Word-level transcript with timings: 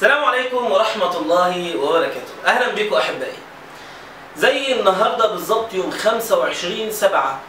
السلام 0.00 0.24
عليكم 0.24 0.70
ورحمة 0.70 1.16
الله 1.16 1.76
وبركاته. 1.76 2.32
أهلا 2.46 2.74
بكم 2.74 2.94
أحبائي. 2.94 3.38
زي 4.36 4.72
النهاردة 4.72 5.26
بالظبط 5.26 5.74
يوم 5.74 5.90
25 5.90 6.90
سبعة 6.90 7.40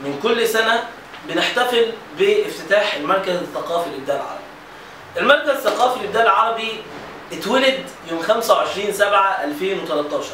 من 0.00 0.20
كل 0.22 0.48
سنة 0.48 0.88
بنحتفل 1.28 1.92
بافتتاح 2.18 2.94
المركز 2.94 3.36
الثقافي 3.36 3.90
للإبداع 3.90 4.16
العربي. 4.16 4.44
المركز 5.16 5.48
الثقافي 5.48 6.00
للإبداع 6.00 6.22
العربي 6.22 6.82
اتولد 7.32 7.84
يوم 8.10 8.22
25 8.22 8.92
سبعة 8.92 9.44
2013 9.44 10.26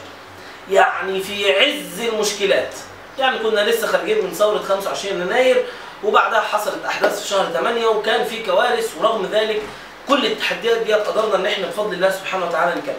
يعني 0.71 1.21
في 1.21 1.53
عز 1.53 2.01
المشكلات. 2.01 2.75
يعني 3.19 3.39
كنا 3.39 3.61
لسه 3.61 3.87
خارجين 3.87 4.25
من 4.25 4.33
ثورة 4.35 4.59
25 4.59 5.23
يناير 5.23 5.65
وبعدها 6.05 6.41
حصلت 6.41 6.85
أحداث 6.85 7.23
في 7.23 7.29
شهر 7.29 7.53
8 7.53 7.87
وكان 7.87 8.25
في 8.25 8.43
كوارث 8.43 8.97
ورغم 8.99 9.27
ذلك 9.33 9.63
كل 10.09 10.27
التحديات 10.27 10.77
دي 10.79 10.95
قدرنا 10.95 11.37
إن 11.37 11.47
إحنا 11.47 11.67
بفضل 11.67 11.95
الله 11.95 12.11
سبحانه 12.11 12.47
وتعالى 12.47 12.81
نكمل. 12.81 12.95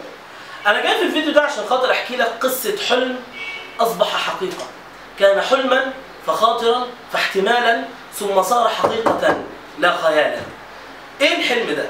أنا 0.66 0.80
جاي 0.82 0.98
في 0.98 1.02
الفيديو 1.02 1.32
ده 1.32 1.42
عشان 1.42 1.64
خاطر 1.70 1.90
أحكي 1.90 2.16
لك 2.16 2.32
قصة 2.40 2.76
حلم 2.88 3.16
أصبح 3.80 4.16
حقيقة. 4.16 4.64
كان 5.18 5.40
حلما 5.40 5.92
فخاطرا 6.26 6.86
فاحتمالا 7.12 7.84
ثم 8.14 8.42
صار 8.42 8.68
حقيقة 8.68 9.36
لا 9.78 9.96
خيالا. 9.96 10.40
إيه 11.20 11.36
الحلم 11.36 11.74
ده؟ 11.76 11.86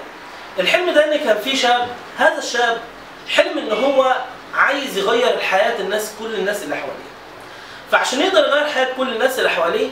الحلم 0.58 0.90
ده 0.90 1.14
إن 1.14 1.18
كان 1.18 1.38
في 1.38 1.56
شاب 1.56 1.88
هذا 2.18 2.38
الشاب 2.38 2.80
حلم 3.28 3.58
إن 3.58 3.84
هو 3.84 4.16
عايز 4.54 4.98
يغير 4.98 5.38
حياه 5.38 5.80
الناس 5.80 6.12
كل 6.18 6.34
الناس 6.34 6.62
اللي 6.62 6.76
حواليه. 6.76 7.10
فعشان 7.92 8.20
يقدر 8.20 8.38
يغير 8.38 8.66
حياة 8.66 8.88
كل 8.96 9.08
الناس 9.08 9.38
اللي 9.38 9.50
حواليه 9.50 9.90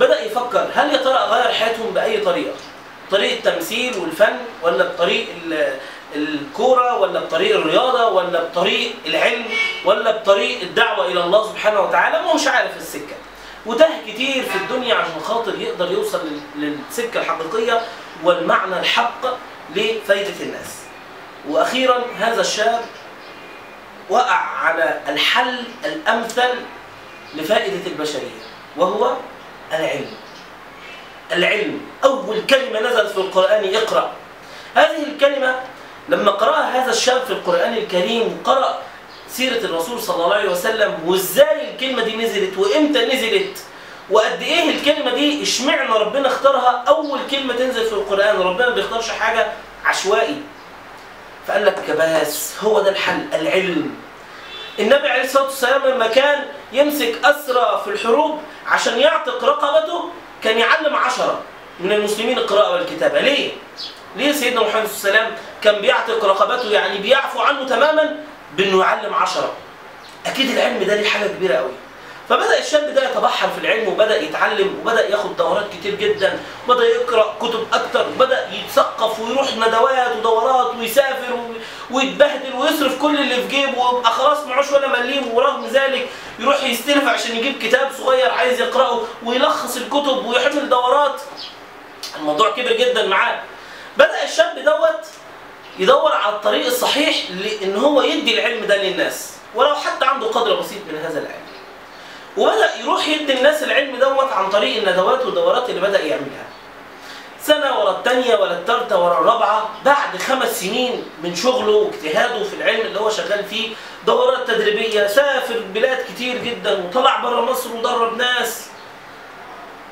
بدأ 0.00 0.24
يفكر 0.24 0.68
هل 0.74 0.92
يا 0.92 0.96
ترى 0.96 1.14
أغير 1.14 1.52
حياتهم 1.52 1.90
بأي 1.94 2.20
طريقة؟ 2.20 2.54
طريق 3.10 3.32
التمثيل 3.32 3.98
والفن 3.98 4.36
ولا 4.62 4.84
بطريق 4.84 5.26
ال- 5.44 5.76
الكورة 6.14 6.98
ولا 6.98 7.20
بطريق 7.20 7.56
الرياضة 7.56 8.08
ولا 8.08 8.42
بطريق 8.44 8.92
العلم 9.06 9.44
ولا 9.84 10.10
بطريق 10.10 10.60
الدعوة 10.60 11.06
إلى 11.06 11.24
الله 11.24 11.48
سبحانه 11.48 11.80
وتعالى؟ 11.80 12.22
ما 12.22 12.32
هوش 12.32 12.46
عارف 12.48 12.76
السكة. 12.76 13.16
وتاه 13.66 13.88
كتير 14.06 14.42
في 14.42 14.56
الدنيا 14.56 14.94
عشان 14.94 15.20
خاطر 15.24 15.58
يقدر 15.60 15.92
يوصل 15.92 16.20
لل- 16.56 16.76
للسكة 16.88 17.20
الحقيقية 17.20 17.80
والمعنى 18.24 18.80
الحق 18.80 19.20
لفائده 19.76 20.40
الناس. 20.44 20.76
وأخيرا 21.48 22.04
هذا 22.18 22.40
الشاب 22.40 22.80
وقع 24.10 24.34
على 24.36 25.00
الحل 25.08 25.64
الأمثل 25.84 26.54
لفائدة 27.34 27.86
البشرية 27.86 28.40
وهو 28.76 29.16
العلم. 29.72 30.10
العلم. 31.32 31.80
أول 32.04 32.46
كلمة 32.50 32.80
نزلت 32.80 33.10
في 33.10 33.18
القرآن 33.18 33.74
اقرأ. 33.74 34.10
هذه 34.74 35.02
الكلمة 35.12 35.60
لما 36.08 36.30
قرأها 36.30 36.84
هذا 36.84 36.90
الشاب 36.90 37.22
في 37.24 37.30
القرآن 37.30 37.74
الكريم 37.76 38.40
قرأ 38.44 38.78
سيرة 39.28 39.64
الرسول 39.64 40.00
صلى 40.00 40.24
الله 40.24 40.34
عليه 40.34 40.50
وسلم 40.50 40.98
وإزاي 41.06 41.70
الكلمة 41.70 42.02
دي 42.02 42.16
نزلت 42.16 42.58
وإمتى 42.58 43.06
نزلت 43.06 43.58
وقد 44.10 44.42
إيه 44.42 44.70
الكلمة 44.70 45.14
دي 45.14 45.42
اشمعنى 45.42 45.92
ربنا 45.98 46.28
اختارها؟ 46.28 46.84
أول 46.88 47.18
كلمة 47.30 47.54
تنزل 47.54 47.84
في 47.86 47.92
القرآن 47.92 48.36
ربنا 48.40 48.68
ما 48.68 48.74
بيختارش 48.74 49.10
حاجة 49.10 49.46
عشوائي. 49.84 50.36
فقال 51.46 51.66
لك 51.66 51.90
بس 51.90 52.52
هو 52.62 52.80
ده 52.80 52.90
الحل 52.90 53.26
العلم. 53.34 53.94
النبي 54.78 55.08
عليه 55.08 55.24
الصلاة 55.24 55.44
والسلام 55.44 55.86
لما 55.86 56.06
كان 56.06 56.44
يمسك 56.72 57.14
أسرى 57.24 57.80
في 57.84 57.90
الحروب 57.90 58.38
عشان 58.66 58.98
يعتق 58.98 59.44
رقبته 59.44 60.10
كان 60.44 60.58
يعلم 60.58 60.89
عشرة 61.10 61.40
من 61.80 61.92
المسلمين 61.92 62.38
القراءة 62.38 62.72
والكتابة. 62.72 63.20
ليه؟ 63.20 63.52
ليه 64.16 64.32
سيدنا 64.32 64.60
محمد 64.60 64.86
صلى 64.86 65.08
الله 65.10 65.20
عليه 65.20 65.28
وسلم 65.28 65.38
كان 65.62 65.80
بيعتق 65.80 66.24
رقبته؟ 66.24 66.70
يعني 66.70 66.98
بيعفو 66.98 67.40
عنه 67.40 67.66
تماما 67.66 68.16
بأنه 68.56 68.80
يعلم 68.80 69.14
عشرة. 69.14 69.52
أكيد 70.26 70.50
العلم 70.50 70.84
ده 70.84 70.94
ليه 70.94 71.08
حاجة 71.08 71.26
كبيرة 71.26 71.54
قوي 71.54 71.72
فبدأ 72.30 72.58
الشاب 72.58 72.94
ده 72.94 73.10
يتبحر 73.10 73.48
في 73.48 73.58
العلم 73.58 73.88
وبدأ 73.88 74.22
يتعلم 74.22 74.78
وبدأ 74.80 75.08
ياخد 75.08 75.36
دورات 75.36 75.64
كتير 75.72 75.94
جدا 75.94 76.40
وبدأ 76.68 76.84
يقرأ 76.84 77.34
كتب 77.40 77.66
أكتر 77.72 78.06
وبدأ 78.08 78.48
يتثقف 78.52 79.20
ويروح 79.20 79.56
ندوات 79.56 80.16
ودورات 80.16 80.74
ويسافر 80.76 81.38
ويتبهدل 81.90 82.54
ويصرف 82.56 82.98
كل 83.02 83.18
اللي 83.18 83.34
في 83.34 83.48
جيبه 83.48 83.82
ويبقى 83.82 84.12
خلاص 84.12 84.38
معوش 84.46 84.70
ولا 84.72 84.88
مليم 85.00 85.34
ورغم 85.34 85.66
ذلك 85.66 86.08
يروح 86.38 86.64
يستلف 86.64 87.08
عشان 87.08 87.36
يجيب 87.36 87.58
كتاب 87.62 87.90
صغير 87.98 88.30
عايز 88.30 88.60
يقرأه 88.60 89.00
ويلخص 89.24 89.76
الكتب 89.76 90.26
ويحمل 90.26 90.68
دورات 90.68 91.20
الموضوع 92.16 92.50
كبر 92.50 92.72
جدا 92.72 93.06
معاه. 93.06 93.40
بدأ 93.96 94.24
الشاب 94.24 94.58
دوت 94.64 95.06
يدور 95.78 96.12
على 96.12 96.36
الطريق 96.36 96.66
الصحيح 96.66 97.16
لإن 97.30 97.76
هو 97.76 98.02
يدي 98.02 98.34
العلم 98.40 98.64
ده 98.66 98.76
للناس 98.76 99.32
ولو 99.54 99.74
حتى 99.74 100.04
عنده 100.04 100.26
قدر 100.26 100.54
بسيط 100.60 100.78
من 100.92 100.98
هذا 100.98 101.18
العلم. 101.18 101.49
وبدأ 102.36 102.76
يروح 102.80 103.08
يدي 103.08 103.32
الناس 103.38 103.62
العلم 103.62 103.96
دوت 103.96 104.32
عن 104.32 104.50
طريق 104.50 104.76
الندوات 104.82 105.26
والدورات 105.26 105.70
اللي 105.70 105.80
بدأ 105.80 106.00
يعملها. 106.00 106.44
سنة 107.42 107.78
ورا 107.80 107.90
الثانية 107.90 108.36
ورا 108.36 108.52
الثالثة 108.52 109.04
ورا 109.04 109.20
الرابعة 109.20 109.70
بعد 109.84 110.16
خمس 110.28 110.60
سنين 110.60 111.04
من 111.22 111.36
شغله 111.36 111.72
واجتهاده 111.72 112.44
في 112.44 112.56
العلم 112.56 112.80
اللي 112.80 113.00
هو 113.00 113.10
شغال 113.10 113.44
فيه 113.44 113.74
دورات 114.06 114.48
تدريبية 114.50 115.06
سافر 115.06 115.60
بلاد 115.74 115.98
كتير 116.14 116.38
جدا 116.44 116.84
وطلع 116.84 117.16
بره 117.20 117.40
مصر 117.40 117.72
ودرب 117.76 118.16
ناس. 118.16 118.66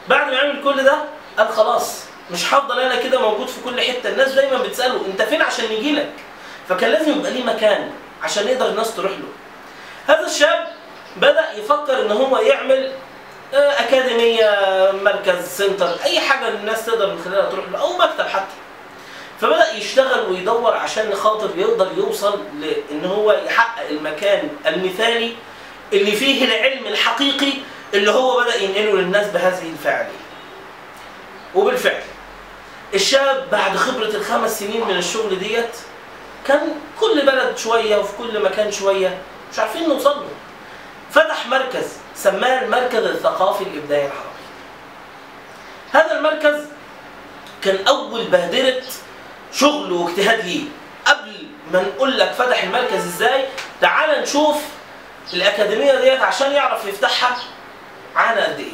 بعد 0.08 0.26
ما 0.26 0.32
يعمل 0.32 0.64
كل 0.64 0.84
ده 0.84 0.98
قال 1.38 1.48
خلاص 1.48 2.04
مش 2.30 2.54
هفضل 2.54 2.80
أنا 2.80 2.96
كده 2.96 3.20
موجود 3.20 3.46
في 3.46 3.60
كل 3.64 3.80
حتة. 3.80 4.08
الناس 4.08 4.32
دايما 4.32 4.58
بتسأله 4.58 5.06
أنت 5.06 5.22
فين 5.22 5.42
عشان 5.42 5.64
نجي 5.64 5.92
لك 5.94 6.12
فكان 6.68 6.90
لازم 6.90 7.18
يبقى 7.18 7.30
ليه 7.32 7.44
مكان 7.44 7.90
عشان 8.22 8.48
يقدر 8.48 8.66
الناس 8.68 8.96
تروح 8.96 9.12
له. 9.12 9.28
هذا 10.14 10.26
الشاب 10.26 10.67
بدأ 11.20 11.52
يفكر 11.56 12.00
إن 12.02 12.10
هو 12.10 12.38
يعمل 12.38 12.92
آه، 13.54 13.70
أكاديمية 13.80 14.50
مركز 15.04 15.44
سنتر 15.48 15.96
أي 16.04 16.20
حاجة 16.20 16.48
الناس 16.48 16.86
تقدر 16.86 17.06
من 17.14 17.22
خلالها 17.24 17.50
تروح 17.50 17.64
له 17.72 17.78
أو 17.80 17.96
مكتب 17.98 18.26
حتى. 18.26 18.54
فبدأ 19.40 19.72
يشتغل 19.76 20.30
ويدور 20.30 20.74
عشان 20.76 21.14
خاطر 21.14 21.50
يقدر 21.56 21.88
يوصل 21.96 22.40
لإن 22.60 23.04
هو 23.04 23.32
يحقق 23.46 23.88
المكان 23.90 24.48
المثالي 24.66 25.32
اللي 25.92 26.12
فيه 26.12 26.44
العلم 26.44 26.86
الحقيقي 26.86 27.52
اللي 27.94 28.10
هو 28.10 28.40
بدأ 28.40 28.54
ينقله 28.56 28.92
للناس 28.96 29.26
بهذه 29.26 29.68
الفعاليه 29.72 30.18
وبالفعل 31.54 32.02
الشاب 32.94 33.46
بعد 33.52 33.76
خبرة 33.76 34.06
الخمس 34.06 34.58
سنين 34.58 34.86
من 34.88 34.96
الشغل 34.96 35.38
ديت 35.38 35.76
كان 36.46 36.60
كل 37.00 37.26
بلد 37.26 37.56
شوية 37.58 37.96
وفي 37.96 38.12
كل 38.18 38.42
مكان 38.42 38.72
شوية 38.72 39.18
مش 39.52 39.58
عارفين 39.58 39.88
نوصل 39.88 40.10
له. 40.10 40.28
فتح 41.18 41.46
مركز 41.46 41.86
سماه 42.14 42.62
المركز 42.62 43.04
الثقافي 43.04 43.64
الإبداعي 43.64 44.06
العربي. 44.06 44.28
هذا 45.92 46.18
المركز 46.18 46.64
كان 47.62 47.86
أول 47.86 48.24
بادرة 48.24 48.82
شغل 49.52 49.92
واجتهاد 49.92 50.44
ليه. 50.44 50.64
قبل 51.06 51.46
ما 51.72 51.82
نقول 51.82 52.18
لك 52.18 52.32
فتح 52.32 52.62
المركز 52.62 53.06
إزاي 53.06 53.44
تعال 53.80 54.22
نشوف 54.22 54.56
الأكاديمية 55.32 55.94
ديت 55.94 56.20
عشان 56.20 56.52
يعرف 56.52 56.84
يفتحها 56.84 57.36
عانى 58.16 58.40
قد 58.40 58.58
إيه. 58.58 58.72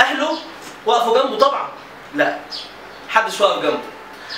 أهله 0.00 0.38
وقفوا 0.86 1.22
جنبه 1.22 1.38
طبعا. 1.38 1.68
لا 2.14 2.38
محدش 3.08 3.40
واقف 3.40 3.62
جنبه. 3.62 3.78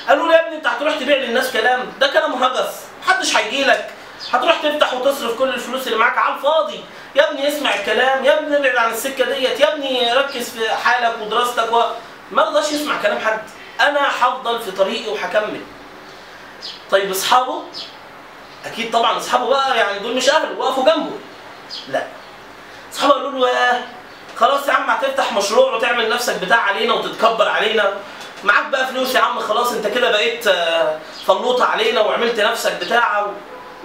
قالوا 0.08 0.28
له 0.28 0.34
يا 0.34 0.46
ابني 0.46 0.56
أنت 0.56 0.66
هتروح 0.66 0.96
تبيع 0.96 1.16
للناس 1.16 1.52
كلام؟ 1.52 1.92
ده 2.00 2.06
كلام 2.06 2.42
هجس 2.42 2.74
محدش 3.06 3.36
هيجي 3.36 3.64
لك 3.64 3.90
هتروح 4.32 4.60
تفتح 4.62 4.94
وتصرف 4.94 5.38
كل 5.38 5.48
الفلوس 5.48 5.86
اللي 5.86 5.98
معاك 5.98 6.18
على 6.18 6.34
الفاضي. 6.34 6.84
يا 7.14 7.30
ابني 7.30 7.48
اسمع 7.48 7.74
الكلام 7.74 8.24
يا 8.24 8.38
ابني 8.38 8.56
ابعد 8.56 8.76
عن 8.76 8.92
السكة 8.92 9.24
ديت 9.24 9.60
يا 9.60 9.72
ابني 9.74 10.12
ركز 10.12 10.50
في 10.50 10.68
حالك 10.70 11.14
ودراستك 11.22 11.72
و... 11.72 11.82
ما 12.30 12.42
رضاش 12.44 12.72
يسمع 12.72 13.02
كلام 13.02 13.18
حد. 13.18 13.40
أنا 13.80 14.08
هفضل 14.20 14.60
في 14.62 14.70
طريقي 14.70 15.08
وهكمل. 15.12 15.60
طيب 16.90 17.10
أصحابه؟ 17.10 17.62
أكيد 18.66 18.90
طبعا 18.92 19.16
أصحابه 19.18 19.48
بقى 19.48 19.76
يعني 19.78 19.98
دول 19.98 20.16
مش 20.16 20.30
اهله 20.30 20.58
وقفوا 20.58 20.84
جنبه. 20.84 21.10
لا. 21.88 22.06
أصحابه 22.92 23.12
قالوا 23.14 23.30
له 23.48 23.84
خلاص 24.36 24.68
يا 24.68 24.72
عم 24.72 24.90
هتفتح 24.90 25.32
مشروع 25.32 25.72
وتعمل 25.74 26.08
نفسك 26.08 26.34
بتاع 26.44 26.56
علينا 26.60 26.94
وتتكبر 26.94 27.48
علينا. 27.48 27.94
معاك 28.44 28.66
بقى 28.66 28.86
فلوس 28.86 29.14
يا 29.14 29.20
عم 29.20 29.38
خلاص 29.40 29.72
أنت 29.72 29.86
كده 29.86 30.10
بقيت 30.10 30.46
آه، 30.46 30.98
فلوطة 31.26 31.64
علينا 31.64 32.00
وعملت 32.00 32.40
نفسك 32.40 32.72
بتاع 32.80 33.22
و- 33.22 33.32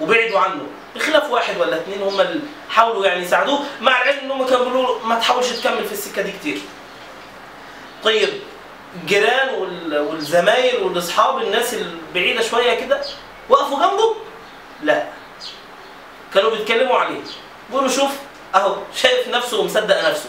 وبعدوا 0.02 0.38
عنه. 0.38 0.66
بخلاف 0.96 1.30
واحد 1.30 1.56
ولا 1.60 1.76
اتنين 1.76 2.02
هم 2.02 2.20
اللي 2.20 2.40
حاولوا 2.70 3.06
يعني 3.06 3.22
يساعدوه 3.22 3.60
مع 3.80 4.02
العلم 4.02 4.18
إنهم 4.18 4.46
كانوا 4.46 4.64
بيقولوا 4.64 4.98
ما 5.06 5.18
تحاولش 5.18 5.48
تكمل 5.50 5.84
في 5.84 5.92
السكة 5.92 6.22
دي 6.22 6.32
كتير. 6.32 6.58
طيب 8.04 8.28
الجيران 9.02 9.54
وال- 9.54 9.98
والزمايل 9.98 10.82
والأصحاب 10.82 11.42
الناس 11.42 11.74
البعيدة 11.74 12.42
شوية 12.42 12.74
كده 12.80 13.00
وقفوا 13.48 13.78
جنبه؟ 13.78 14.14
لا. 14.82 15.04
كانوا 16.34 16.50
بيتكلموا 16.50 16.96
عليه. 16.96 17.20
بيقولوا 17.70 17.88
شوف 17.90 18.10
أهو 18.54 18.76
شايف 18.96 19.28
نفسه 19.28 19.60
ومصدق 19.60 20.08
نفسه. 20.08 20.28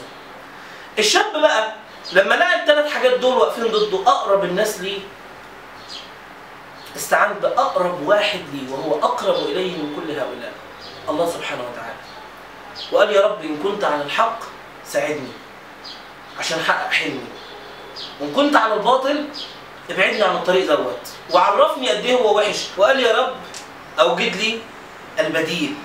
الشاب 0.99 1.41
بقى 1.41 1.73
لما 2.13 2.35
لقى 2.35 2.59
الثلاث 2.61 2.91
حاجات 2.93 3.19
دول 3.19 3.33
واقفين 3.37 3.67
ضده 3.67 3.97
أقرب 4.07 4.43
الناس 4.43 4.79
ليه؟ 4.81 4.99
استعنت 6.95 7.41
بأقرب 7.41 8.07
واحد 8.07 8.41
لي 8.53 8.71
وهو 8.71 8.99
أقرب 8.99 9.35
إليه 9.35 9.71
من 9.71 9.95
كل 9.95 10.11
هؤلاء. 10.11 10.53
الله 11.09 11.29
سبحانه 11.29 11.61
وتعالى. 11.61 11.95
وقال 12.91 13.11
يا 13.11 13.21
رب 13.27 13.41
إن 13.43 13.57
كنت 13.63 13.83
على 13.83 14.01
الحق 14.01 14.39
ساعدني 14.85 15.31
عشان 16.39 16.59
أحقق 16.59 16.91
حلمي. 16.91 17.25
وإن 18.21 18.33
كنت 18.33 18.55
على 18.55 18.73
الباطل 18.73 19.25
ابعدني 19.89 20.23
عن 20.23 20.35
الطريق 20.35 20.67
دوت. 20.67 20.99
وعرفني 21.31 21.89
قد 21.89 22.05
إيه 22.05 22.15
هو 22.15 22.37
وحش. 22.37 22.67
وقال 22.77 22.99
يا 22.99 23.17
رب 23.17 23.35
أوجد 23.99 24.35
لي 24.35 24.59
البديل. 25.19 25.75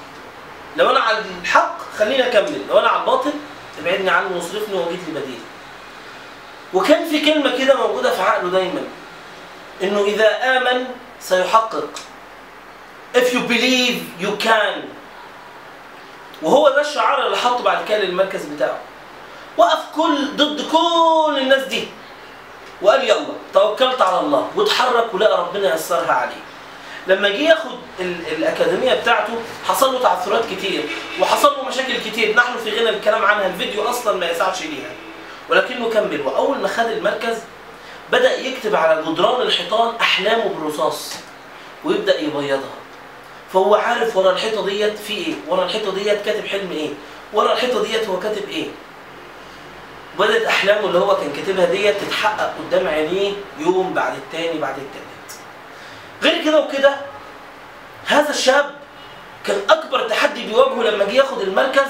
لو 0.77 0.91
أنا 0.91 1.01
على 1.01 1.19
الحق 1.41 1.79
خليني 1.99 2.27
أكمل. 2.27 2.63
لو 2.69 2.79
أنا 2.79 2.89
على 2.89 3.01
الباطل 3.01 3.33
ابعدني 3.81 4.11
عنه 4.11 4.37
واصرفني 4.37 4.75
وأوجد 4.75 4.99
لي 5.07 5.21
بديل. 5.21 5.41
وكان 6.75 7.09
في 7.09 7.33
كلمة 7.33 7.59
كده 7.59 7.87
موجودة 7.87 8.17
في 8.17 8.23
عقله 8.23 8.51
دايما. 8.51 8.85
إنه 9.83 10.05
إذا 10.05 10.29
آمن 10.57 10.85
سيحقق. 11.21 11.89
If 13.15 13.33
you 13.33 13.41
believe 13.49 14.03
you 14.21 14.45
can. 14.45 14.83
وهو 16.43 16.69
ده 16.69 16.81
الشعار 16.81 17.27
اللي 17.27 17.37
حطه 17.37 17.63
بعد 17.63 17.85
كده 17.89 17.99
للمركز 17.99 18.45
بتاعه. 18.45 18.79
وقف 19.57 19.79
كل 19.97 20.37
ضد 20.37 20.71
كل 20.73 21.39
الناس 21.39 21.63
دي. 21.65 21.89
وقال 22.83 23.05
يلا 23.05 23.27
توكلت 23.55 24.03
على 24.03 24.21
الله. 24.21 24.51
واتحرك 24.57 25.15
ولقى 25.15 25.39
ربنا 25.39 25.75
يسرها 25.75 26.13
عليه. 26.13 26.43
لما 27.07 27.29
جه 27.29 27.33
ياخد 27.49 27.71
ال- 28.01 28.27
الأكاديمية 28.33 28.95
بتاعته 28.95 29.33
حصل 29.69 29.93
له 29.93 30.03
تعثرات 30.03 30.45
كتير. 30.51 30.83
وحصل 31.21 31.57
له 31.57 31.65
مشاكل 31.65 31.99
كتير. 31.99 32.37
نحن 32.37 32.59
في 32.59 32.71
غنى 32.81 32.89
الكلام 32.89 33.25
عنها. 33.25 33.47
الفيديو 33.47 33.91
أصلا 33.91 34.17
ما 34.17 34.31
يسعش 34.31 34.63
ليها. 34.63 34.91
ولكنه 35.49 35.91
كمل. 35.91 36.21
وأول 36.21 36.59
ما 36.59 36.69
خد 36.69 36.87
المركز 36.87 37.37
بدأ 38.13 38.37
يكتب 38.41 38.75
على 38.77 39.03
جدران 39.03 39.43
الحيطان 39.43 39.95
أحلامه 40.01 40.45
بالرصاص 40.49 41.15
ويبدأ 41.85 42.21
يبيضها. 42.21 42.79
فهو 43.53 43.75
عارف 43.75 44.17
ورا 44.17 44.33
الحيطة 44.33 44.67
ديت 44.67 44.99
في 44.99 45.13
إيه؟ 45.15 45.35
ورا 45.49 45.65
الحيطة 45.65 45.95
ديت 45.95 46.25
كاتب 46.25 46.47
حلم 46.47 46.73
إيه؟ 46.73 46.91
ورا 47.33 47.53
الحيطة 47.53 47.83
ديت 47.83 48.09
هو 48.09 48.21
كاتب 48.21 48.49
إيه؟ 48.49 48.67
بدأت 50.19 50.43
أحلامه 50.43 50.87
اللي 50.87 50.99
هو 50.99 51.17
كان 51.17 51.33
كاتبها 51.33 51.65
ديت 51.65 51.97
تتحقق 52.01 52.55
قدام 52.59 52.89
عينيه 52.89 53.33
يوم 53.59 53.95
بعد 53.95 54.15
التاني 54.17 54.59
بعد 54.61 54.75
التالت. 54.79 55.41
غير 56.23 56.45
كده 56.45 56.61
وكده 56.61 56.97
هذا 58.07 58.31
الشاب 58.31 58.75
كان 59.47 59.61
أكبر 59.71 60.09
تحدي 60.09 60.47
بيواجهه 60.47 60.83
لما 60.91 61.05
جه 61.05 61.13
ياخد 61.13 61.41
المركز 61.41 61.89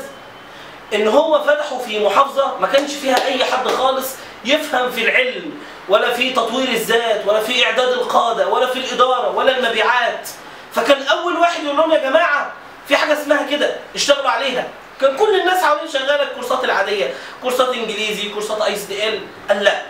إن 0.95 1.09
هو 1.09 1.43
فتحه 1.45 1.79
في 1.79 2.05
محافظة 2.07 2.59
ما 2.61 2.67
كانش 2.67 2.95
فيها 2.95 3.27
أي 3.27 3.45
حد 3.45 3.69
خالص 3.69 4.09
يفهم 4.45 4.91
في 4.91 5.03
العلم 5.05 5.53
ولا 5.89 6.15
في 6.15 6.33
تطوير 6.33 6.69
الذات 6.69 7.27
ولا 7.27 7.41
في 7.41 7.65
إعداد 7.67 7.89
القادة 7.89 8.49
ولا 8.49 8.67
في 8.67 8.79
الإدارة 8.79 9.31
ولا 9.37 9.59
المبيعات. 9.59 10.29
فكان 10.75 11.03
أول 11.03 11.37
واحد 11.37 11.65
يقول 11.65 11.77
لهم 11.77 11.93
يا 11.93 12.11
جماعة 12.11 12.53
في 12.89 12.97
حاجة 12.97 13.13
اسمها 13.23 13.51
كده 13.51 13.77
اشتغلوا 13.95 14.31
عليها. 14.31 14.69
كان 15.01 15.17
كل 15.17 15.41
الناس 15.41 15.63
حوالين 15.65 15.89
شغالة 15.89 16.23
الكورسات 16.23 16.65
العادية 16.65 17.15
كورسات 17.43 17.69
إنجليزي 17.69 18.29
كورسات 18.29 18.61
اي 18.63 18.75
اس 18.75 18.83
دي 18.83 19.09
ال 19.09 19.21
قال 19.49 19.65
لا 19.65 19.83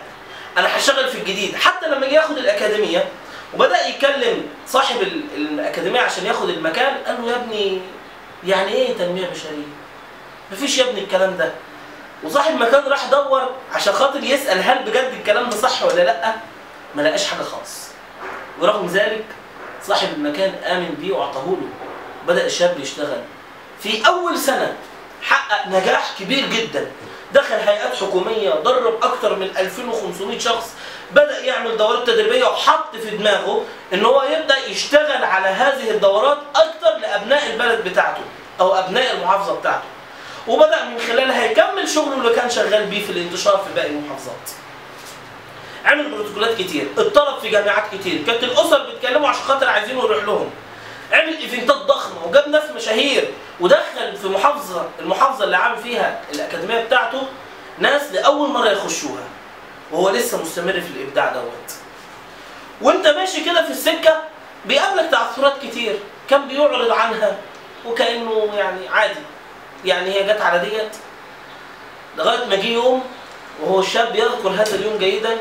أنا 0.59 0.77
هشتغل 0.77 1.09
في 1.09 1.19
الجديد. 1.19 1.57
حتى 1.57 1.87
لما 1.89 2.07
جه 2.07 2.15
ياخد 2.15 2.39
الأكاديمية 2.39 3.05
وبدأ 3.55 3.87
يكلم 3.87 4.47
صاحب 4.69 5.01
ال- 5.03 5.23
الأكاديمية 5.37 6.01
عشان 6.01 6.27
ياخد 6.27 6.49
المكان 6.49 6.95
قال 7.07 7.17
له 7.23 7.31
يا 7.31 7.37
ابني 7.37 7.81
يعني 8.47 8.73
إيه 8.73 8.93
تنمية 8.97 9.27
بشرية؟ 9.27 9.69
مفيش 10.53 10.79
يا 10.79 10.85
ابني 10.85 11.01
الكلام 11.01 11.37
ده. 11.37 11.53
وصاحب 12.25 12.55
المكان 12.55 12.85
راح 12.85 13.05
دور 13.05 13.51
عشان 13.73 13.93
خاطر 13.93 14.23
يسأل 14.25 14.63
هل 14.63 14.79
بجد 14.79 15.13
الكلام 15.21 15.51
ده 15.51 15.57
صح 15.57 15.83
ولا 15.83 16.03
لأ 16.03 16.35
ما 16.95 17.03
لقاش 17.03 17.27
حاجة 17.27 17.43
خالص. 17.43 17.89
ورغم 18.61 18.87
ذلك 18.87 19.25
صاحب 19.87 20.09
المكان 20.15 20.55
آمن 20.65 20.95
بيه 20.99 21.13
وأعطاه 21.13 21.45
له. 21.45 21.69
بدأ 22.27 22.47
الشاب 22.47 22.81
يشتغل. 22.81 23.23
في 23.81 24.07
أول 24.07 24.39
سنة 24.39 24.77
حقق 25.23 25.67
نجاح 25.69 26.15
كبير 26.19 26.47
جدا. 26.47 26.91
دخل 27.33 27.55
هيئات 27.55 27.95
حكومية 27.97 28.51
درب 28.51 28.95
أكتر 29.03 29.37
من 29.37 29.57
2500 29.57 30.39
شخص. 30.39 30.73
بدأ 31.11 31.39
يعمل 31.39 31.77
دورات 31.77 32.07
تدريبية 32.07 32.45
وحط 32.45 32.97
في 32.97 33.17
دماغه 33.17 33.65
إن 33.93 34.05
هو 34.05 34.23
يبدأ 34.23 34.57
يشتغل 34.67 35.25
على 35.25 35.49
هذه 35.49 35.91
الدورات 35.91 36.39
أكتر 36.57 36.99
لأبناء 37.01 37.47
البلد 37.53 37.89
بتاعته 37.89 38.23
أو 38.61 38.75
أبناء 38.75 39.15
المحافظة 39.15 39.55
بتاعته. 39.55 39.85
وبدأ 40.47 40.85
من 40.85 40.99
خلالها 40.99 41.45
يكمل 41.45 41.89
شغله 41.89 42.15
اللي 42.15 42.35
كان 42.35 42.51
شغال 42.51 42.87
بيه 42.87 43.07
في 43.07 43.13
الانتشار 43.13 43.57
في 43.57 43.75
باقي 43.75 43.89
المحافظات. 43.91 44.51
عمل 45.85 46.11
بروتوكولات 46.11 46.59
كتير 46.59 46.87
اتطلب 46.99 47.39
في 47.39 47.49
جامعات 47.49 47.85
كتير 47.95 48.25
كانت 48.27 48.45
الأسر 48.45 48.87
بيتكلموا 48.87 49.29
عشان 49.29 49.43
خاطر 49.43 49.69
عايزينه 49.69 50.05
يروح 50.05 50.25
لهم. 50.25 50.51
عمل 51.13 51.37
إيفنتات 51.37 51.77
ضخمة 51.77 52.27
وجاب 52.27 52.49
ناس 52.49 52.71
مشاهير 52.77 53.29
ودخل 53.61 54.17
في 54.23 54.29
محافظة 54.29 54.89
المحافظة 55.01 55.45
اللي 55.45 55.57
عامل 55.57 55.77
فيها 55.83 56.21
الأكاديمية 56.35 56.85
بتاعته 56.85 57.23
ناس 57.79 58.03
لأول 58.13 58.49
مرة 58.49 58.69
يخشوها. 58.69 59.25
وهو 59.93 60.11
لسه 60.11 60.43
مستمر 60.43 60.73
في 60.73 60.89
الإبداع 60.97 61.33
دوت. 61.33 61.73
وانت 62.83 63.07
ماشي 63.07 63.45
كده 63.45 63.65
في 63.65 63.71
السكة 63.71 64.23
بيقابلك 64.65 65.11
تعثرات 65.11 65.55
كتير 65.63 65.99
كان 66.31 66.49
بيعرض 66.49 66.91
عنها 66.91 67.37
وكأنه 67.87 68.51
يعني 68.55 68.89
عادي. 68.89 69.21
يعني 69.85 70.11
هي 70.11 70.33
جت 70.33 70.41
على 70.41 70.59
ديت 70.59 70.97
لغاية 72.17 72.47
ما 72.47 72.57
جه 72.57 72.67
يوم 72.67 73.05
وهو 73.63 73.81
الشاب 73.81 74.15
يذكر 74.17 74.49
هذا 74.49 74.75
اليوم 74.75 74.99
جيدا 74.99 75.37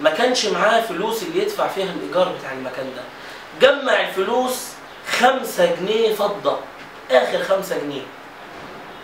ما 0.00 0.10
كانش 0.10 0.46
معاه 0.46 0.80
فلوس 0.80 1.22
اللي 1.22 1.42
يدفع 1.42 1.68
فيها 1.68 1.92
الإيجار 1.92 2.32
بتاع 2.38 2.52
المكان 2.52 2.86
ده. 2.96 3.02
جمع 3.68 4.00
الفلوس 4.00 4.66
خمسة 5.18 5.74
جنيه 5.74 6.14
فضة 6.14 6.58
آخر 7.10 7.42
خمسة 7.42 7.78
جنيه. 7.78 8.02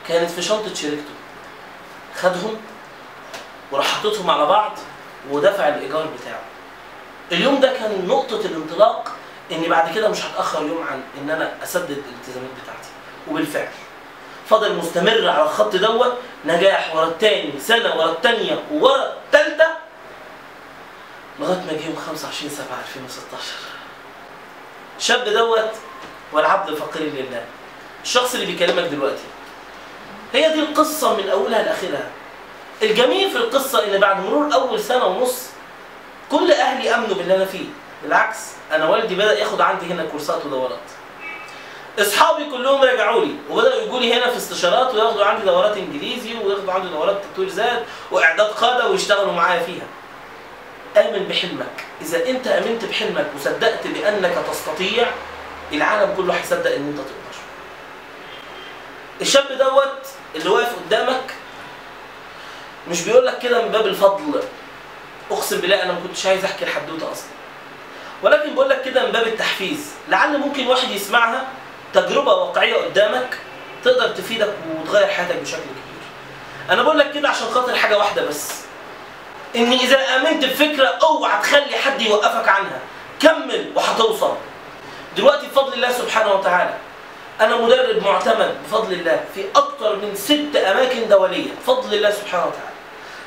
كانت 0.08 0.31
في 0.31 0.43
شنطة 0.43 0.75
شركته 0.75 1.14
خدهم 2.17 2.56
وراح 3.73 3.87
حاططهم 3.87 4.31
على 4.31 4.46
بعض 4.46 4.73
ودفع 5.31 5.69
الإيجار 5.69 6.06
بتاعه. 6.20 6.43
اليوم 7.32 7.61
ده 7.61 7.73
كان 7.73 8.06
نقطة 8.08 8.41
الانطلاق 8.41 9.12
إني 9.52 9.69
بعد 9.69 9.94
كده 9.94 10.08
مش 10.08 10.25
هتأخر 10.25 10.62
يوم 10.67 10.87
عن 10.91 11.02
إن 11.23 11.31
أنا 11.31 11.52
أسدد 11.62 11.91
الالتزامات 11.91 12.50
بتاعتي. 12.62 12.88
وبالفعل. 13.31 13.69
فضل 14.49 14.75
مستمر 14.75 15.29
على 15.29 15.43
الخط 15.43 15.76
دوت 15.76 16.12
نجاح 16.44 16.94
ورا 16.96 17.06
التاني 17.06 17.61
سنة 17.61 17.96
ورا 17.96 18.11
التانية 18.11 18.62
ورا 18.73 19.12
التالتة 19.12 19.67
لغاية 21.41 21.56
ما 21.56 21.73
جه 21.73 21.86
يوم 21.86 21.96
25 22.06 22.51
7 22.51 22.67
2016 22.89 23.43
الشاب 24.98 25.24
دوت 25.24 25.70
والعبد 26.32 26.69
الفقير 26.69 27.03
لله. 27.03 27.44
الشخص 28.03 28.34
اللي 28.34 28.46
بيكلمك 28.46 28.84
دلوقتي. 28.84 29.22
هي 30.32 30.53
دي 30.53 30.60
القصة 30.60 31.17
من 31.17 31.29
أولها 31.29 31.63
لآخرها. 31.63 32.10
الجميل 32.82 33.31
في 33.31 33.36
القصة 33.36 33.84
إن 33.84 34.01
بعد 34.01 34.20
مرور 34.20 34.55
أول 34.55 34.81
سنة 34.81 35.05
ونص 35.05 35.46
كل 36.31 36.53
أهلي 36.53 36.94
أمنوا 36.94 37.15
باللي 37.15 37.36
أنا 37.36 37.44
فيه. 37.44 37.65
بالعكس 38.03 38.39
أنا 38.72 38.89
والدي 38.89 39.15
بدأ 39.15 39.39
ياخد 39.39 39.60
عندي 39.60 39.86
هنا 39.86 40.05
كورسات 40.05 40.46
ودورات. 40.46 40.79
أصحابي 41.98 42.44
كلهم 42.51 42.82
رجعوا 42.82 43.24
لي 43.24 43.34
وبدأوا 43.51 43.82
يجوا 43.82 44.01
لي 44.01 44.15
هنا 44.15 44.31
في 44.31 44.36
استشارات 44.36 44.94
وياخدوا 44.94 45.24
عندي 45.24 45.44
دورات 45.44 45.77
إنجليزي 45.77 46.34
وياخدوا 46.34 46.72
عندي 46.72 46.89
دورات 46.89 47.22
تطوير 47.32 47.48
ذات 47.48 47.82
وإعداد 48.10 48.46
قادة 48.46 48.89
ويشتغلوا 48.91 49.32
معايا 49.32 49.63
فيها. 49.63 49.86
آمن 50.96 51.24
بحلمك. 51.29 51.84
إذا 52.01 52.27
أنت 52.29 52.46
آمنت 52.46 52.84
بحلمك 52.84 53.27
وصدقت 53.36 53.86
بأنك 53.86 54.34
تستطيع 54.51 55.06
العالم 55.72 56.15
كله 56.17 56.34
هيصدق 56.34 56.74
إن 56.74 56.89
أنت 56.89 56.96
تقدر. 56.98 57.36
الشاب 59.20 59.58
دوت 59.58 60.06
اللي 60.36 60.48
واقف 60.48 60.72
قدامك 60.86 61.34
مش 62.91 63.03
بيقول 63.03 63.27
لك 63.27 63.39
كده 63.39 63.63
من 63.63 63.69
باب 63.72 63.86
الفضل 63.86 64.43
أقسم 65.31 65.60
بالله 65.60 65.82
أنا 65.82 65.93
ما 65.93 66.01
كنتش 66.01 66.27
عايز 66.27 66.44
أحكي 66.44 66.65
الحدوته 66.65 67.13
أصلا. 67.13 67.29
ولكن 68.22 68.55
بقول 68.55 68.69
لك 68.70 68.82
كده 68.82 69.06
من 69.06 69.13
باب 69.13 69.27
التحفيز. 69.27 69.93
لعل 70.08 70.39
ممكن 70.39 70.67
واحد 70.67 70.91
يسمعها 70.91 71.46
تجربة 71.94 72.34
واقعية 72.34 72.74
قدامك 72.74 73.39
تقدر 73.84 74.08
تفيدك 74.08 74.55
وتغير 74.81 75.06
حياتك 75.06 75.36
بشكل 75.36 75.58
كبير. 75.58 76.05
أنا 76.70 76.82
بقول 76.82 76.98
لك 76.98 77.13
كده 77.13 77.29
عشان 77.29 77.46
خاطر 77.46 77.77
حاجة 77.77 77.98
واحدة 77.98 78.27
بس. 78.27 78.51
إن 79.56 79.72
إذا 79.72 80.17
آمنت 80.17 80.44
بفكرة 80.44 80.86
أوعى 80.86 81.43
تخلي 81.43 81.77
حد 81.84 82.01
يوقفك 82.01 82.48
عنها 82.48 82.79
كمل 83.20 83.72
وهتوصل. 83.74 84.36
دلوقتي 85.17 85.46
بفضل 85.46 85.72
الله 85.72 85.93
سبحانه 85.93 86.32
وتعالى 86.32 86.74
أنا 87.41 87.56
مدرب 87.56 88.03
معتمد 88.05 88.55
بفضل 88.67 88.93
الله 88.93 89.24
في 89.34 89.44
أكتر 89.56 89.96
من 89.96 90.15
ست 90.15 90.56
أماكن 90.56 91.08
دولية. 91.08 91.51
بفضل 91.63 91.94
الله 91.94 92.10
سبحانه 92.10 92.46
وتعالى. 92.46 92.73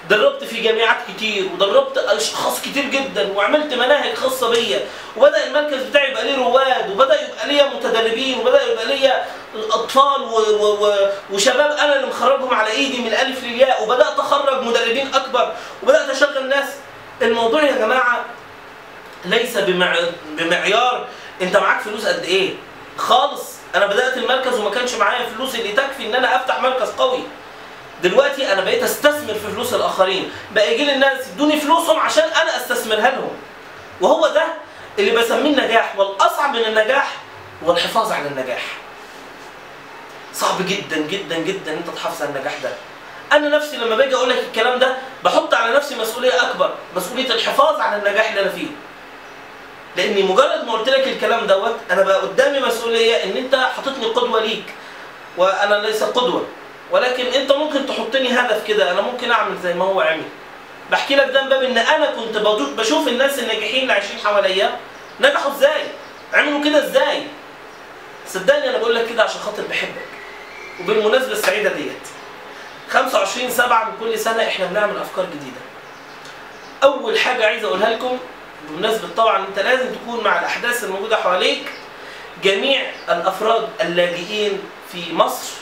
دربت 0.10 0.44
في 0.44 0.62
جامعات 0.62 0.98
كتير 1.08 1.50
ودربت 1.54 1.98
أشخاص 1.98 2.62
كتير 2.62 2.84
جدا 2.86 3.32
وعملت 3.36 3.74
مناهج 3.74 4.14
خاصة 4.14 4.50
بيا. 4.50 4.80
وبدأ 5.18 5.48
المركز 5.48 5.84
بتاعي 5.84 6.12
يبقى 6.12 6.24
ليه 6.24 6.38
رواد 6.38 6.90
وبدأ 6.92 7.22
يبقى 7.22 7.48
ليا 7.48 7.66
متدربين 7.66 8.40
وبدأ 8.40 8.62
يبقى 8.64 8.86
ليا 8.86 9.26
اطفال 9.56 10.22
و 10.22 10.36
و 10.38 10.86
و 10.86 10.96
وشباب 11.32 11.72
أنا 11.72 11.96
اللي 11.96 12.08
مخرجهم 12.08 12.54
على 12.54 12.70
إيدي 12.72 12.98
من 12.98 13.08
الألف 13.08 13.44
للياء. 13.44 13.84
وبدأت 13.84 14.20
أخرج 14.20 14.64
مدربين 14.64 15.14
أكبر 15.16 15.54
وبدأت 15.84 16.10
أشغل 16.10 16.50
ناس. 16.50 16.70
الموضوع 17.22 17.64
يا 17.64 17.72
جماعة 17.78 18.26
ليس 19.26 19.58
بمع- 19.58 20.00
بمعيار. 20.38 21.08
أنت 21.42 21.58
معاك 21.58 21.82
فلوس 21.82 22.06
قد 22.06 22.24
إيه؟ 22.24 22.54
خالص. 22.98 23.44
أنا 23.76 23.86
بدأت 23.86 24.18
المركز 24.18 24.60
وما 24.60 24.70
كانش 24.70 24.94
معايا 24.94 25.26
فلوس 25.38 25.56
اللي 25.56 25.72
تكفي 25.72 26.06
إن 26.06 26.16
أنا 26.16 26.36
أفتح 26.36 26.62
مركز 26.62 26.90
قوي. 26.90 27.20
دلوقتي 28.04 28.54
أنا 28.54 28.62
بقيت 28.62 28.84
أستثمر 28.84 29.34
في 29.34 29.52
فلوس 29.54 29.74
الآخرين. 29.74 30.32
بقى 30.56 30.74
يجي 30.74 30.86
لي 30.86 30.94
الناس 30.94 31.28
يدوني 31.28 31.60
فلوسهم 31.60 32.00
عشان 32.00 32.24
أنا 32.24 32.58
أستثمرها 32.58 33.10
لهم. 33.12 33.32
وهو 34.02 34.28
ده 34.28 34.44
اللي 35.00 35.12
بسميه 35.12 35.50
النجاح. 35.50 35.94
والأصعب 35.98 36.56
من 36.56 36.66
النجاح 36.66 37.14
هو 37.66 37.72
الحفاظ 37.72 38.12
على 38.12 38.28
النجاح. 38.28 38.64
صعب 40.34 40.66
جدا 40.68 40.98
جدا 40.98 41.38
جدا 41.38 41.74
إن 41.74 41.78
أنت 41.78 41.90
تحافظ 41.96 42.22
على 42.22 42.32
النجاح 42.32 42.54
ده. 42.64 42.70
أنا 43.32 43.58
نفسي 43.58 43.78
لما 43.78 43.96
باجي 43.96 44.16
أقول 44.16 44.30
لك 44.30 44.38
الكلام 44.38 44.80
ده 44.80 44.98
بحط 45.24 45.54
على 45.54 45.76
نفسي 45.76 45.96
مسؤولية 45.96 46.42
أكبر 46.42 46.74
مسؤولية 46.96 47.32
الحفاظ 47.32 47.80
على 47.82 47.96
النجاح 47.96 48.30
اللي 48.30 48.42
أنا 48.42 48.50
فيه. 48.50 48.68
لأني 49.96 50.24
مجرد 50.24 50.64
ما 50.66 50.74
قلت 50.74 50.90
لك 50.90 51.08
الكلام 51.08 51.48
دوت 51.48 51.76
أنا 51.92 52.02
بقى 52.02 52.18
قدامي 52.22 52.60
مسؤولية 52.60 53.24
إن 53.24 53.38
أنت 53.38 53.56
حاططني 53.56 54.06
قدوة 54.06 54.42
ليك. 54.42 54.74
وأنا 55.38 55.76
ليس 55.76 56.04
قدوه 56.04 56.46
ولكن 56.92 57.26
انت 57.26 57.52
ممكن 57.52 57.86
تحطني 57.86 58.40
هدف 58.40 58.68
كده 58.68 58.92
أنا 58.92 59.02
ممكن 59.02 59.32
اعمل 59.32 59.58
زي 59.64 59.74
ما 59.74 59.86
هو 59.86 60.02
عمل. 60.02 60.24
بحكي 60.92 61.16
لك 61.16 61.26
ده 61.28 61.42
من 61.44 61.50
باب 61.50 61.64
إن 61.64 61.78
أنا 61.78 62.06
كنت 62.12 62.38
بشوف 62.78 63.08
الناس 63.08 63.40
الناجحين 63.40 63.82
اللي 63.82 63.94
عايشين 63.94 64.18
حواليا 64.24 64.78
نجحوا 65.20 65.52
إزاي؟ 65.52 65.84
عملوا 66.34 66.64
كده 66.64 66.86
إزاي؟ 66.88 67.24
صدقني 68.28 68.70
أنا 68.70 68.78
بقول 68.78 68.96
لك 68.96 69.10
كده 69.10 69.24
عشان 69.24 69.42
خاطر 69.42 69.64
بحبك. 69.70 70.08
وبالمناسبة 70.82 71.32
السعيدة 71.32 71.70
ديت 71.74 72.08
25 72.90 73.50
7 73.52 73.86
من 73.86 73.92
كل 74.00 74.20
سنة 74.20 74.44
إحنا 74.48 74.66
بنعمل 74.66 74.98
أفكار 74.98 75.26
جديدة. 75.26 75.62
أول 76.84 77.20
حاجة 77.20 77.46
عايز 77.46 77.64
أقولها 77.64 77.90
لكم 77.90 78.18
بمناسبة 78.70 79.08
طبعا 79.18 79.46
أنت 79.48 79.60
لازم 79.60 79.86
تكون 79.96 80.24
مع 80.24 80.40
الأحداث 80.40 80.84
الموجودة 80.84 81.16
حواليك 81.16 81.72
جميع 82.44 82.82
الأفراد 83.10 83.70
اللاجئين 83.82 84.60
في 84.92 85.14
مصر 85.14 85.54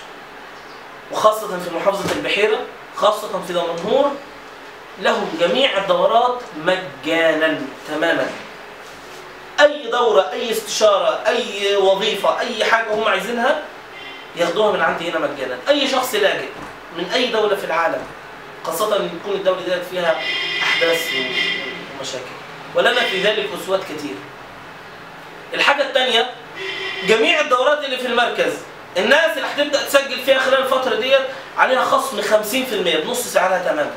وخاصة 1.12 1.60
في 1.60 1.76
محافظة 1.76 2.16
البحيرة 2.16 2.60
خاصة 2.96 3.42
في 3.48 3.54
دمنهور 3.54 4.12
لهم 5.02 5.38
جميع 5.40 5.78
الدورات 5.78 6.42
مجانا 6.58 7.62
تماما. 7.88 8.30
أي 9.60 9.88
دورة 9.92 10.32
أي 10.32 10.52
استشارة 10.52 11.24
أي 11.28 11.76
وظيفة 11.76 12.40
أي 12.40 12.66
حاجة 12.66 12.94
هم 12.94 13.04
عايزينها 13.04 13.62
ياخدوها 14.36 14.72
من 14.72 14.82
عندي 14.82 15.12
هنا 15.12 15.20
مجانا. 15.20 15.58
أي 15.70 15.88
شخص 15.88 16.16
لاجئ 16.16 16.50
من 16.98 17.10
أي 17.14 17.28
دولة 17.28 17.56
في 17.56 17.64
العالم 17.64 18.02
خاصة 18.64 18.98
إن 18.98 19.20
تكون 19.24 19.34
الدولة 19.36 19.62
ديت 19.62 19.84
فيها 19.92 20.22
أحداث 20.64 21.08
ومشاكل. 22.00 22.36
ولنا 22.76 23.02
في 23.02 23.22
ذلك 23.22 23.50
أسوات 23.64 23.84
كتير. 23.84 24.16
الحاجة 25.54 25.82
الثانية 25.82 26.32
جميع 27.08 27.42
الدورات 27.42 27.86
اللي 27.86 27.98
في 27.98 28.08
المركز 28.08 28.54
الناس 28.98 29.38
اللي 29.38 29.48
هتبدأ 29.56 29.84
تسجل 29.84 30.20
فيها 30.26 30.40
خلال 30.40 30.60
الفترة 30.64 30.96
ديت 30.96 31.22
عليها 31.58 31.84
خصم 31.86 32.22
50% 32.22 32.26
بنص 33.06 33.28
سعرها 33.28 33.60
تماما 33.60 33.92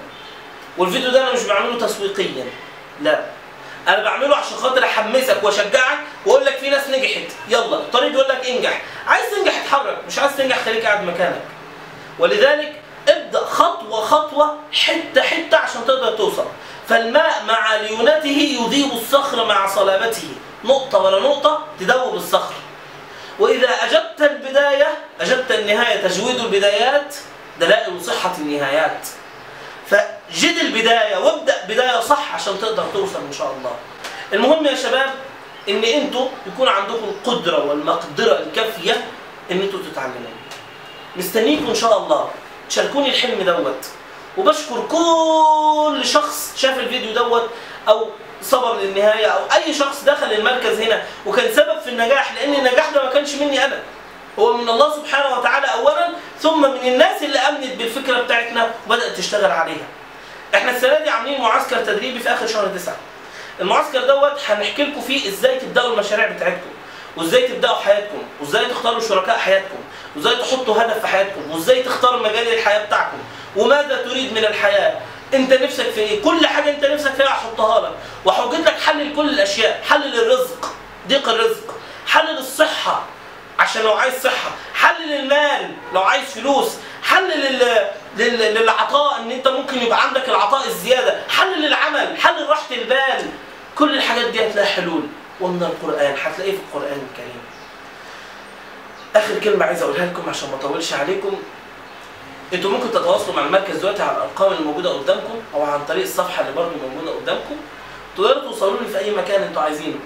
والفيديو 0.79 1.11
ده 1.11 1.23
أنا 1.23 1.33
مش 1.33 1.43
بعمله 1.43 1.87
تسويقيا 1.87 2.45
لا. 3.03 3.25
أنا 3.89 4.03
بعمله 4.05 4.37
عشان 4.37 4.57
خاطر 4.57 4.85
أحمسك 4.85 5.39
وأشجعك 5.45 5.99
وأقول 6.27 6.45
لك 6.47 6.57
في 6.57 6.71
ناس 6.71 6.89
نجحت. 6.89 7.31
يلا. 7.49 7.77
الطريق 7.77 8.11
بيقول 8.11 8.29
لك 8.29 8.47
انجح. 8.47 8.83
عايز 9.07 9.25
تنجح 9.31 9.63
اتحرك 9.63 9.99
مش 10.09 10.19
عايز 10.19 10.37
تنجح 10.37 10.65
خليك 10.65 10.85
قاعد 10.85 11.05
مكانك. 11.05 11.43
ولذلك 12.19 12.73
ابدأ 13.09 13.45
خطوة 13.45 14.01
خطوة 14.01 14.57
حتة 14.73 15.23
حتة 15.23 15.57
عشان 15.57 15.87
تقدر 15.87 16.11
توصل. 16.17 16.45
فالماء 16.89 17.45
مع 17.49 17.75
ليونته 17.77 18.59
يذيب 18.61 18.93
الصخر 18.93 19.45
مع 19.45 19.67
صلابته. 19.67 20.29
نقطة 20.65 20.99
ورا 21.03 21.21
نقطة 21.21 21.67
تذوب 21.81 22.15
الصخر. 22.15 22.55
وإذا 23.39 23.69
أجبت 23.69 24.21
البداية 24.21 24.87
أجبت 25.21 25.51
النهاية 25.51 26.09
تجويد 26.09 26.37
البدايات 26.41 27.15
دلائل 27.61 28.03
صحة 28.03 28.35
النهايات 28.39 29.09
فجد 29.87 30.57
البداية 30.61 31.17
وابدأ 31.17 31.65
بداية 31.69 32.01
صح 32.01 32.35
عشان 32.35 32.61
تقدر 32.61 32.85
توصل 32.93 33.21
إن 33.29 33.33
شاء 33.33 33.55
الله. 33.59 33.77
المهم 34.33 34.67
يا 34.67 34.75
شباب 34.75 35.11
إن 35.69 35.85
أنتوا 35.85 36.29
يكون 36.47 36.69
عندكم 36.69 37.05
القدره 37.05 37.65
والمقدرة 37.67 38.39
الكافية 38.39 39.05
إن 39.51 39.61
أنتوا 39.61 39.81
تتعلموا. 39.93 40.39
مستنيكم 41.17 41.67
إن 41.69 41.75
شاء 41.75 41.99
الله 41.99 42.31
تشاركوني 42.71 43.09
الحلم 43.09 43.43
دوت 43.43 43.87
وبشكر 44.39 44.87
كل 44.89 46.07
شخص 46.07 46.53
شاف 46.57 46.79
الفيديو 46.79 47.13
دوت 47.13 47.51
أو 47.89 48.09
صبر 48.43 48.77
للنهاية 48.81 49.27
أو 49.27 49.41
أي 49.55 49.75
شخص 49.75 50.05
دخل 50.05 50.33
المركز 50.33 50.81
هنا 50.81 51.03
وكان 51.27 51.53
سبب 51.55 51.81
في 51.85 51.91
النجاح 51.91 52.33
لأن 52.33 52.55
النجاح 52.55 52.91
ده 52.91 53.05
ما 53.05 53.11
كانش 53.11 53.35
مني 53.35 53.65
أنا. 53.65 53.79
هو 54.39 54.53
من 54.53 54.69
الله 54.69 54.97
سبحانه 54.97 55.39
وتعالى 55.39 55.67
اولا 55.67 56.09
ثم 56.41 56.63
من 56.63 56.89
الناس 56.93 57.23
اللي 57.23 57.39
أمنت 57.39 57.73
بالفكرة 57.73 58.21
بتاعتنا 58.21 58.71
وبدأت 58.87 59.17
تشتغل 59.17 59.51
عليها. 59.51 59.87
إحنا 60.55 60.71
السنة 60.71 60.99
دي 60.99 61.11
عاملين 61.11 61.41
معسكر 61.41 61.77
تدريبي 61.77 62.19
في 62.21 62.29
آخر 62.35 62.47
شهر 62.47 62.67
تسعة. 62.67 62.97
المعسكر 63.61 64.01
دوت 64.07 64.41
هنحكي 64.49 64.83
لكم 64.85 65.01
فيه 65.01 65.29
إزاي 65.29 65.59
تبدأوا 65.59 65.93
المشاريع 65.95 66.27
بتاعتكم 66.27 66.71
وإزاي 67.17 67.49
تبدأوا 67.49 67.77
حياتكم 67.77 68.23
وإزاي 68.41 68.65
تختاروا 68.67 69.01
شركاء 69.01 69.39
حياتكم 69.39 69.79
وإزاي 70.17 70.37
تحطوا 70.37 70.83
هدف 70.83 71.01
في 71.01 71.07
حياتكم 71.07 71.51
وإزاي 71.51 71.83
تختاروا 71.83 72.23
مجال 72.23 72.53
الحياة 72.53 72.85
بتاعكم 72.85 73.19
وماذا 73.57 74.03
تريد 74.03 74.33
من 74.33 74.45
الحياة 74.45 74.95
انت 75.35 75.53
نفسك 75.53 75.91
في 75.91 76.01
إيه؟ 76.01 76.23
كل 76.23 76.47
حاجة 76.47 76.71
انت 76.71 76.85
نفسك 76.85 77.15
فيها 77.15 77.27
هحطها 77.27 77.81
لك. 77.89 77.93
وهوجد 78.25 78.61
لك 78.61 78.81
حل 78.81 79.13
لكل 79.13 79.29
الأشياء. 79.29 79.83
حل 79.89 80.01
للرزق. 80.11 80.73
ضيق 81.09 81.29
الرزق. 81.29 81.75
حل 82.07 82.35
للصحة. 82.37 83.03
عشان 83.59 83.83
لو 83.83 83.93
عايز 83.93 84.15
صحة. 84.23 84.51
حل 84.75 85.09
للمال. 85.09 85.73
لو 85.95 86.03
عايز 86.03 86.25
فلوس. 86.25 86.69
حل 87.03 87.29
لل... 87.41 87.89
لل... 88.17 88.55
للعطاء. 88.55 89.21
ان 89.21 89.31
انت 89.31 89.49
ممكن 89.49 89.79
يبقى 89.83 90.03
عندك 90.03 90.29
العطاء 90.29 90.67
الزيادة. 90.67 91.21
حل 91.29 91.63
للعمل. 91.63 92.17
حل 92.21 92.45
لراحة 92.45 92.75
البال 92.75 93.31
كل 93.79 93.95
الحاجات 93.97 94.27
دي 94.27 94.47
هتلاقي 94.47 94.67
حلول. 94.69 95.03
ومن 95.41 95.63
القرآن. 95.63 96.15
هتلاقيه 96.23 96.53
في 96.53 96.59
القرآن 96.69 97.07
الكريم. 97.11 97.43
آخر 99.17 99.39
كلمة 99.45 99.65
عايز 99.65 99.83
أقولها 99.83 100.07
لكم 100.07 100.31
عشان 100.31 100.49
ما 100.51 100.55
أطولش 100.55 100.93
عليكم. 100.93 101.43
أنتوا 102.55 102.71
ممكن 102.71 102.91
تتواصلوا 102.91 103.37
مع 103.37 103.47
المركز 103.47 103.77
دلوقتي 103.77 104.03
على 104.03 104.17
الأرقام 104.17 104.53
اللي 104.53 104.65
موجودة 104.65 104.91
قدامكم 104.91 105.41
أو 105.55 105.63
عن 105.63 105.85
طريق 105.85 106.03
الصفحة 106.03 106.41
اللي 106.43 106.53
برضه 106.53 106.71
موجودة 106.89 107.11
قدامكم. 107.17 107.57
تقدروا 108.17 108.43
توصلوا 108.43 108.77
لي 108.81 108.89
في 108.89 108.99
أي 108.99 109.11
مكان 109.11 109.43
أنتوا 109.43 109.63
عايزينه. 109.63 109.97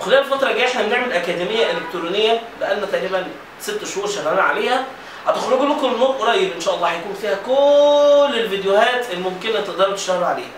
وخلال 0.00 0.18
الفترة 0.18 0.50
الجاية 0.50 0.66
إحنا 0.66 0.82
بنعمل 0.82 1.12
أكاديمية 1.12 1.70
إلكترونية 1.70 2.40
بقالنا 2.60 2.86
تقريبا 2.86 3.26
ست 3.60 3.84
شهور 3.84 4.06
شغالين 4.06 4.38
عليها. 4.40 4.84
هتخرجوا 5.26 5.66
لكم 5.66 5.86
النور 5.86 6.08
قريب 6.16 6.52
إن 6.52 6.60
شاء 6.60 6.74
الله 6.74 6.88
هيكون 6.88 7.14
فيها 7.20 7.34
كل 7.46 8.38
الفيديوهات 8.40 9.10
الممكنة 9.12 9.60
تقدروا 9.60 9.94
تشتغلوا 9.94 10.26
عليها. 10.26 10.50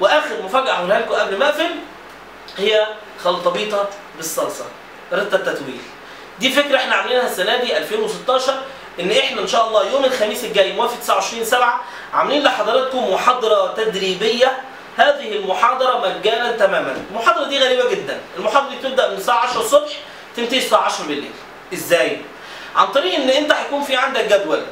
وآخر 0.00 0.42
مفاجأة 0.44 0.72
هقولها 0.72 0.98
لكم 1.00 1.14
قبل 1.14 1.38
ما 1.38 1.48
أقفل 1.48 1.70
هي 2.56 2.86
خلطبيطة 3.24 3.88
بالصلصة 4.16 4.64
رده 5.12 5.36
التتويل 5.36 5.80
دي 6.38 6.52
فكرة 6.52 6.76
إحنا 6.76 6.94
عاملينها 6.94 7.26
السنة 7.26 7.56
دي 7.56 7.76
2016 7.78 8.54
إن 9.00 9.10
إحنا 9.10 9.40
إن 9.40 9.46
شاء 9.46 9.68
الله 9.68 9.90
يوم 9.90 10.04
الخميس 10.04 10.44
الجاي 10.44 10.72
موافق 10.72 11.00
29 11.00 11.44
7 11.44 11.80
عاملين 12.14 12.42
لحضراتكم 12.42 13.12
محاضرة 13.12 13.74
تدريبية. 13.76 14.52
هذه 14.96 15.32
المحاضرة 15.36 15.98
مجانا 15.98 16.52
تماما. 16.52 16.96
المحاضرة 17.10 17.44
دي 17.48 17.58
غريبة 17.58 17.90
جدا. 17.90 18.18
المحاضرة 18.38 18.68
دي 18.70 18.76
بتبدأ 18.76 19.08
من 19.08 19.16
الساعة 19.16 19.38
10 19.38 19.60
الصبح 19.60 19.90
تنتهي 20.36 20.58
الساعة 20.58 20.82
10 20.82 21.04
بالليل. 21.06 21.30
إزاي؟ 21.72 22.18
عن 22.76 22.86
طريق 22.86 23.14
إن 23.14 23.30
أنت 23.30 23.52
هيكون 23.52 23.82
في 23.82 23.96
عندك 23.96 24.24
جدول. 24.24 24.62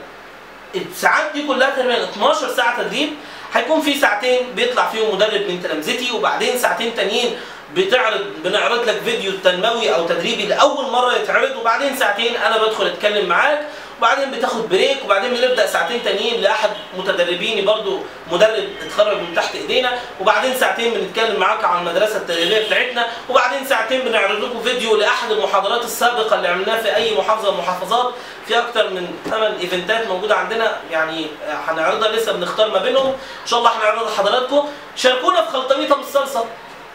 الساعات 0.74 1.32
دي 1.32 1.46
كلها 1.46 1.70
تقريبا 1.70 2.04
12 2.04 2.54
ساعة 2.54 2.82
تدريب. 2.82 3.10
هيكون 3.52 3.80
في 3.80 3.98
ساعتين 4.00 4.38
بيطلع 4.54 4.88
فيهم 4.88 5.14
مدرب 5.14 5.40
من 5.40 5.62
تلامذتي 5.62 6.10
وبعدين 6.12 6.58
ساعتين 6.58 6.94
تانيين 6.94 7.40
بتعرض 7.74 8.24
بنعرض 8.44 8.88
لك 8.88 9.00
فيديو 9.04 9.32
تنموي 9.44 9.94
أو 9.94 10.06
تدريبي 10.06 10.46
لأول 10.46 10.90
مرة 10.90 11.14
يتعرض 11.14 11.56
وبعدين 11.56 11.96
ساعتين 11.96 12.36
أنا 12.36 12.58
بدخل 12.58 12.86
أتكلم 12.86 13.28
معاك 13.28 13.66
وبعدين 13.98 14.30
بتاخد 14.30 14.68
بريك 14.68 15.04
وبعدين 15.04 15.30
بنبدأ 15.30 15.66
ساعتين 15.66 16.04
تانيين 16.04 16.40
لأحد 16.40 16.70
متدربيني 16.98 17.62
برضو 17.62 18.00
مدرب 18.32 18.68
اتخرج 18.86 19.16
من 19.16 19.34
تحت 19.36 19.54
إيدينا 19.54 19.98
وبعدين 20.20 20.54
ساعتين 20.54 20.94
بنتكلم 20.94 21.40
معاك 21.40 21.64
عن 21.64 21.86
المدرسة 21.86 22.16
التدريبيه 22.16 22.66
بتاعتنا 22.66 23.06
وبعدين 23.28 23.64
ساعتين 23.66 24.00
بنعرض 24.00 24.44
لكم 24.44 24.62
فيديو 24.62 24.96
لأحد 24.96 25.30
المحاضرات 25.30 25.84
السابقة 25.84 26.36
اللي 26.36 26.48
عملناها 26.48 26.82
في 26.82 26.96
أي 26.96 27.14
محافظة 27.18 27.50
من 27.50 27.58
المحافظات. 27.58 28.14
في 28.46 28.58
أكتر 28.58 28.90
من 28.90 29.14
ثمان 29.30 29.54
إيفنتات 29.60 30.06
موجودة 30.06 30.34
عندنا 30.34 30.76
يعني 30.90 31.26
هنعرضها 31.68 32.08
لسه 32.08 32.32
بنختار 32.32 32.70
ما 32.70 32.78
بينهم. 32.78 33.06
إن 33.42 33.46
شاء 33.46 33.58
الله 33.58 33.70
هنعرضها 33.70 34.10
لحضراتكم. 34.10 34.68
شاركونا 34.96 35.42
في 35.44 35.50
خلطبيطة 35.52 35.96
بالصلصه 35.96 36.44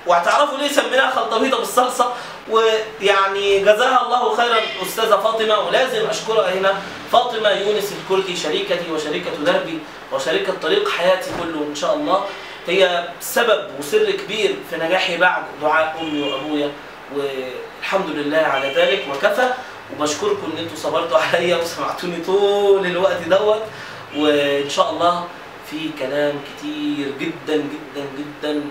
وهتعرفوا 0.07 0.57
ليه 0.57 0.67
سميناها 0.67 1.11
خلطبيطه 1.11 1.57
بالصلصه 1.57 2.13
ويعني 2.49 3.59
جزاها 3.59 4.05
الله 4.05 4.35
خيرا 4.35 4.59
أستاذة 4.87 5.15
فاطمة 5.15 5.59
ولازم 5.59 6.09
أشكرها 6.09 6.53
هنا 6.53 6.81
فاطمة 7.11 7.49
يونس 7.49 7.93
الكردي 7.93 8.35
شريكتي 8.35 8.91
وشريكة 8.91 9.31
دربي 9.45 9.79
وشريكة 10.13 10.53
طريق 10.61 10.89
حياتي 10.89 11.29
كله 11.41 11.65
إن 11.69 11.75
شاء 11.75 11.93
الله. 11.95 12.25
هي 12.67 13.07
سبب 13.19 13.67
وسر 13.79 14.11
كبير 14.11 14.55
في 14.69 14.77
نجاحي 14.77 15.17
بعد 15.17 15.43
دعاء 15.61 15.97
أمي 16.01 16.21
وأبويا 16.21 16.71
والحمد 17.15 18.09
لله 18.09 18.37
على 18.37 18.73
ذلك 18.73 19.05
وكفى. 19.11 19.49
وبشكركم 19.93 20.51
إن 20.53 20.57
أنتم 20.57 20.75
صبرتوا 20.75 21.17
عليا 21.17 21.57
وسمعتوني 21.57 22.23
طول 22.25 22.85
الوقت 22.85 23.21
دوت. 23.27 23.63
وإن 24.17 24.69
شاء 24.69 24.89
الله 24.89 25.27
في 25.71 25.89
كلام 25.99 26.39
كتير 26.49 27.07
جدا 27.19 27.55
جدا 27.55 28.05
جدا 28.17 28.61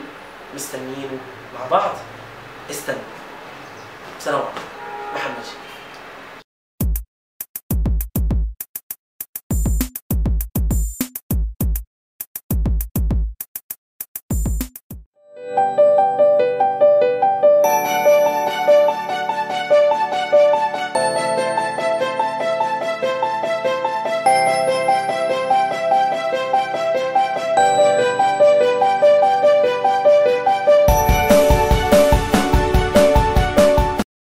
مستنيينه 0.54 1.18
مع 1.54 1.66
بعض. 1.70 1.90
استنوا 2.70 2.98
سلام 4.20 4.40
عليكم. 4.40 4.60
محمد. 5.14 5.61